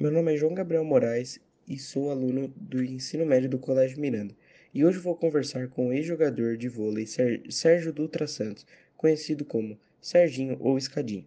Meu 0.00 0.12
nome 0.12 0.32
é 0.32 0.36
João 0.36 0.54
Gabriel 0.54 0.84
Moraes 0.84 1.40
e 1.66 1.76
sou 1.76 2.12
aluno 2.12 2.46
do 2.54 2.84
ensino 2.84 3.26
médio 3.26 3.50
do 3.50 3.58
Colégio 3.58 4.00
Miranda. 4.00 4.32
E 4.72 4.84
hoje 4.84 4.96
vou 4.96 5.16
conversar 5.16 5.66
com 5.66 5.88
o 5.88 5.92
ex-jogador 5.92 6.56
de 6.56 6.68
vôlei 6.68 7.04
Sérgio 7.04 7.92
Dutra 7.92 8.28
Santos, 8.28 8.64
conhecido 8.96 9.44
como 9.44 9.76
Serginho 10.00 10.56
ou 10.60 10.78
Escadinho. 10.78 11.26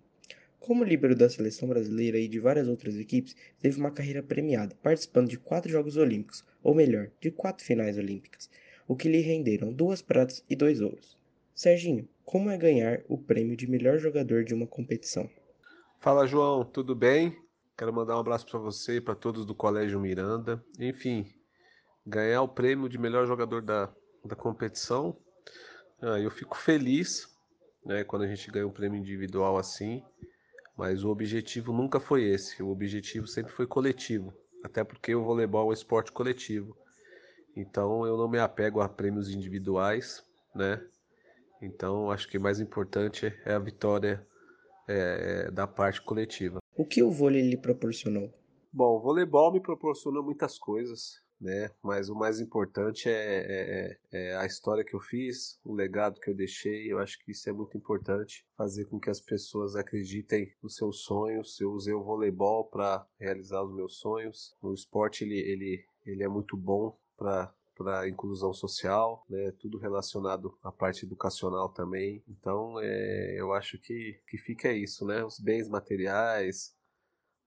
Como 0.57 0.85
líbero 0.85 1.17
da 1.17 1.29
seleção 1.29 1.67
brasileira 1.67 2.17
e 2.17 2.29
de 2.29 2.39
várias 2.39 2.69
outras 2.69 2.95
equipes, 2.95 3.35
teve 3.59 3.77
uma 3.77 3.91
carreira 3.91 4.23
premiada, 4.23 4.73
participando 4.81 5.27
de 5.27 5.37
quatro 5.37 5.69
Jogos 5.69 5.97
Olímpicos, 5.97 6.45
ou 6.63 6.73
melhor, 6.73 7.11
de 7.19 7.29
quatro 7.29 7.65
finais 7.65 7.97
olímpicas, 7.97 8.49
o 8.87 8.95
que 8.95 9.09
lhe 9.09 9.19
renderam 9.19 9.73
duas 9.73 10.01
pratas 10.01 10.45
e 10.49 10.55
dois 10.55 10.79
ouros. 10.79 11.17
Serginho, 11.53 12.07
como 12.23 12.49
é 12.49 12.57
ganhar 12.57 13.01
o 13.09 13.17
prêmio 13.17 13.57
de 13.57 13.69
melhor 13.69 13.97
jogador 13.97 14.45
de 14.45 14.53
uma 14.53 14.65
competição? 14.65 15.29
Fala, 15.99 16.25
João, 16.25 16.63
tudo 16.63 16.95
bem? 16.95 17.35
Quero 17.81 17.91
mandar 17.91 18.15
um 18.15 18.19
abraço 18.19 18.45
para 18.45 18.59
você 18.59 18.97
e 18.97 19.01
para 19.01 19.15
todos 19.15 19.43
do 19.43 19.55
Colégio 19.55 19.99
Miranda. 19.99 20.63
Enfim, 20.79 21.25
ganhar 22.05 22.43
o 22.43 22.47
prêmio 22.47 22.87
de 22.87 22.95
melhor 22.99 23.25
jogador 23.25 23.59
da, 23.59 23.91
da 24.23 24.35
competição, 24.35 25.17
ah, 25.99 26.19
eu 26.19 26.29
fico 26.29 26.55
feliz 26.55 27.27
né, 27.83 28.03
quando 28.03 28.21
a 28.21 28.27
gente 28.27 28.51
ganha 28.51 28.67
um 28.67 28.71
prêmio 28.71 28.99
individual 28.99 29.57
assim, 29.57 30.05
mas 30.77 31.03
o 31.03 31.09
objetivo 31.09 31.73
nunca 31.73 31.99
foi 31.99 32.23
esse. 32.23 32.61
O 32.61 32.69
objetivo 32.69 33.25
sempre 33.25 33.51
foi 33.51 33.65
coletivo, 33.65 34.31
até 34.63 34.83
porque 34.83 35.15
o 35.15 35.23
voleibol 35.23 35.65
é 35.65 35.69
um 35.71 35.73
esporte 35.73 36.11
coletivo. 36.11 36.77
Então 37.57 38.05
eu 38.05 38.15
não 38.15 38.29
me 38.29 38.37
apego 38.37 38.79
a 38.79 38.87
prêmios 38.87 39.27
individuais, 39.27 40.23
né? 40.53 40.79
Então 41.59 42.11
acho 42.11 42.27
que 42.27 42.37
mais 42.37 42.59
importante 42.59 43.35
é 43.43 43.55
a 43.55 43.59
vitória 43.59 44.23
é, 44.87 45.47
é, 45.47 45.51
da 45.51 45.65
parte 45.65 45.99
coletiva. 45.99 46.60
O 46.81 46.83
que 46.83 47.03
o 47.03 47.11
vôlei 47.11 47.43
lhe 47.43 47.55
proporcionou? 47.55 48.33
Bom, 48.73 48.97
o 48.97 48.99
voleibol 48.99 49.53
me 49.53 49.61
proporcionou 49.61 50.23
muitas 50.23 50.57
coisas, 50.57 51.21
né? 51.39 51.69
Mas 51.83 52.09
o 52.09 52.15
mais 52.15 52.39
importante 52.39 53.07
é, 53.07 53.13
é, 53.13 53.97
é, 54.11 54.29
é, 54.31 54.35
a 54.37 54.47
história 54.47 54.83
que 54.83 54.95
eu 54.95 54.99
fiz, 54.99 55.59
o 55.63 55.75
legado 55.75 56.19
que 56.19 56.27
eu 56.27 56.33
deixei. 56.33 56.91
Eu 56.91 56.97
acho 56.97 57.23
que 57.23 57.33
isso 57.33 57.47
é 57.47 57.53
muito 57.53 57.77
importante, 57.77 58.43
fazer 58.57 58.85
com 58.85 58.99
que 58.99 59.11
as 59.11 59.21
pessoas 59.21 59.75
acreditem 59.75 60.51
nos 60.59 60.75
seus 60.75 61.03
sonhos. 61.03 61.61
Eu 61.61 61.71
usei 61.71 61.93
o 61.93 62.01
voleibol 62.01 62.65
para 62.65 63.05
realizar 63.19 63.61
os 63.61 63.71
meus 63.71 63.99
sonhos. 63.99 64.57
O 64.59 64.73
esporte 64.73 65.23
ele, 65.23 65.37
ele, 65.37 65.85
ele 66.03 66.23
é 66.23 66.27
muito 66.27 66.57
bom 66.57 66.97
para 67.15 67.53
para 67.75 68.07
inclusão 68.07 68.53
social, 68.53 69.25
né, 69.29 69.51
tudo 69.59 69.77
relacionado 69.77 70.57
à 70.63 70.71
parte 70.71 71.05
educacional 71.05 71.69
também. 71.69 72.23
Então, 72.27 72.79
é, 72.79 73.35
eu 73.39 73.53
acho 73.53 73.77
que, 73.79 74.19
que 74.27 74.37
fica 74.37 74.71
isso, 74.71 75.05
né, 75.05 75.23
os 75.23 75.39
bens 75.39 75.67
materiais, 75.67 76.75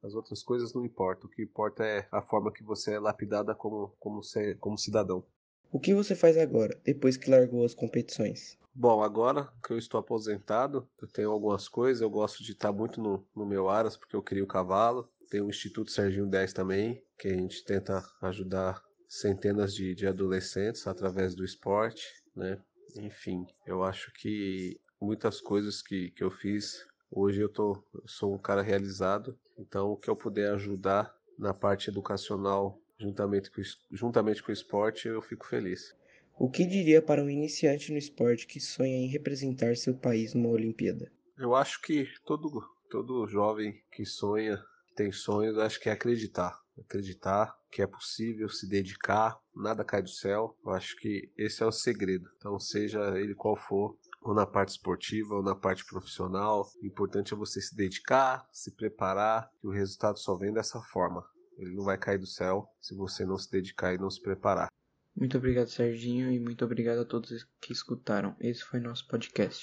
as 0.03 0.14
outras 0.14 0.42
coisas 0.42 0.75
não 0.75 0.84
importam. 0.84 1.28
O 1.28 1.33
que 1.33 1.42
importa 1.42 1.84
é 1.84 2.06
a 2.12 2.20
forma 2.20 2.53
que 2.53 2.62
você 2.62 2.94
é 2.94 3.00
lapidada 3.00 3.55
como, 3.55 3.94
como, 3.98 4.22
ser, 4.22 4.58
como 4.58 4.77
cidadão. 4.77 5.25
O 5.72 5.81
que 5.81 5.94
você 5.94 6.14
faz 6.14 6.36
agora, 6.36 6.78
depois 6.84 7.16
que 7.16 7.31
largou 7.31 7.64
as 7.64 7.75
competições? 7.75 8.56
Bom, 8.72 9.03
agora 9.03 9.53
que 9.64 9.72
eu 9.72 9.78
estou 9.78 9.98
aposentado, 9.98 10.88
eu 11.00 11.09
tenho 11.09 11.31
algumas 11.31 11.69
coisas. 11.69 12.03
Eu 12.03 12.11
gosto 12.11 12.44
de 12.44 12.53
estar 12.53 12.72
muito 12.72 13.00
no, 13.00 13.27
no 13.34 13.47
meu 13.47 13.69
Aras, 13.69 13.97
porque 13.97 14.14
eu 14.14 14.22
crio 14.22 14.47
cavalo. 14.47 15.09
Tem 15.31 15.41
o 15.41 15.48
Instituto 15.48 15.91
Serginho 15.91 16.27
10 16.27 16.53
também, 16.53 17.03
que 17.19 17.28
a 17.28 17.34
gente 17.34 17.64
tenta 17.64 18.05
ajudar 18.20 18.83
centenas 19.08 19.74
de, 19.74 19.94
de 19.94 20.06
adolescentes 20.06 20.86
através 20.86 21.34
do 21.34 21.44
esporte, 21.44 22.05
né? 22.34 22.60
Enfim, 22.97 23.47
eu 23.66 23.83
acho 23.83 24.12
que 24.12 24.80
muitas 25.00 25.41
coisas 25.41 25.83
que, 25.83 26.10
que 26.10 26.22
eu 26.22 26.30
fiz, 26.30 26.86
hoje 27.10 27.41
eu, 27.41 27.48
tô, 27.48 27.82
eu 27.94 28.06
sou 28.06 28.34
um 28.34 28.38
cara 28.38 28.62
realizado, 28.62 29.38
então 29.58 29.91
o 29.91 29.97
que 29.97 30.08
eu 30.08 30.16
puder 30.16 30.52
ajudar 30.52 31.14
na 31.38 31.52
parte 31.52 31.91
educacional 31.91 32.80
juntamente 32.98 33.50
com, 33.50 33.60
juntamente 33.91 34.42
com 34.42 34.50
o 34.50 34.52
esporte, 34.52 35.08
eu 35.08 35.20
fico 35.20 35.47
feliz. 35.47 35.94
O 36.38 36.50
que 36.50 36.64
diria 36.64 37.02
para 37.02 37.22
um 37.22 37.30
iniciante 37.30 37.92
no 37.92 37.98
esporte 37.98 38.47
que 38.47 38.60
sonha 38.60 38.97
em 38.97 39.09
representar 39.09 39.76
seu 39.76 39.94
país 39.94 40.34
numa 40.34 40.48
Olimpíada? 40.48 41.10
Eu 41.38 41.54
acho 41.54 41.81
que 41.82 42.09
todo, 42.25 42.62
todo 42.91 43.26
jovem 43.26 43.81
que 43.92 44.04
sonha, 44.04 44.56
que 44.88 44.94
tem 44.94 45.12
sonhos, 45.12 45.59
acho 45.59 45.81
que 45.81 45.88
é 45.88 45.92
acreditar 45.92 46.63
acreditar 46.78 47.56
que 47.70 47.82
é 47.82 47.86
possível, 47.86 48.48
se 48.48 48.68
dedicar, 48.68 49.38
nada 49.54 49.84
cai 49.84 50.02
do 50.02 50.08
céu. 50.08 50.56
Eu 50.64 50.72
acho 50.72 50.96
que 50.96 51.30
esse 51.36 51.62
é 51.62 51.66
o 51.66 51.72
segredo. 51.72 52.30
Então, 52.36 52.58
seja 52.58 53.18
ele 53.18 53.34
qual 53.34 53.56
for, 53.56 53.96
ou 54.22 54.34
na 54.34 54.46
parte 54.46 54.70
esportiva 54.70 55.34
ou 55.34 55.42
na 55.42 55.54
parte 55.54 55.84
profissional, 55.84 56.70
o 56.80 56.86
importante 56.86 57.34
é 57.34 57.36
você 57.36 57.60
se 57.60 57.76
dedicar, 57.76 58.48
se 58.52 58.70
preparar, 58.70 59.50
e 59.62 59.66
o 59.66 59.70
resultado 59.70 60.18
só 60.18 60.36
vem 60.36 60.52
dessa 60.52 60.80
forma. 60.80 61.24
Ele 61.58 61.74
não 61.74 61.84
vai 61.84 61.98
cair 61.98 62.18
do 62.18 62.26
céu 62.26 62.68
se 62.80 62.94
você 62.94 63.24
não 63.24 63.38
se 63.38 63.50
dedicar 63.50 63.94
e 63.94 63.98
não 63.98 64.10
se 64.10 64.20
preparar. 64.20 64.68
Muito 65.16 65.38
obrigado, 65.38 65.68
Serginho, 65.68 66.30
e 66.32 66.41
muito 66.41 66.64
obrigado 66.64 66.98
a 66.98 67.04
todos 67.04 67.46
que 67.60 67.72
escutaram. 67.72 68.34
Esse 68.41 68.64
foi 68.64 68.80
nosso 68.80 69.06
podcast. 69.06 69.62